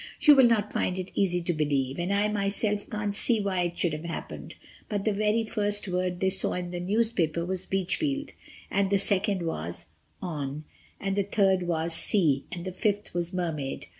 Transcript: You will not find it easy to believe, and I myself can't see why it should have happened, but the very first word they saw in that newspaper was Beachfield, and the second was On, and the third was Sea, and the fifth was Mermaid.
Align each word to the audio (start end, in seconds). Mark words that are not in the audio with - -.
You 0.19 0.33
will 0.35 0.47
not 0.47 0.73
find 0.73 0.97
it 0.97 1.11
easy 1.13 1.43
to 1.43 1.53
believe, 1.53 1.99
and 1.99 2.11
I 2.11 2.27
myself 2.27 2.89
can't 2.89 3.13
see 3.13 3.39
why 3.39 3.61
it 3.61 3.77
should 3.77 3.93
have 3.93 4.03
happened, 4.05 4.55
but 4.89 5.05
the 5.05 5.13
very 5.13 5.43
first 5.43 5.87
word 5.87 6.19
they 6.19 6.31
saw 6.31 6.53
in 6.53 6.71
that 6.71 6.79
newspaper 6.79 7.45
was 7.45 7.67
Beachfield, 7.67 8.31
and 8.71 8.89
the 8.89 8.97
second 8.97 9.43
was 9.43 9.89
On, 10.19 10.63
and 10.99 11.15
the 11.15 11.21
third 11.21 11.61
was 11.67 11.93
Sea, 11.93 12.45
and 12.51 12.65
the 12.65 12.71
fifth 12.71 13.13
was 13.13 13.31
Mermaid. 13.31 13.85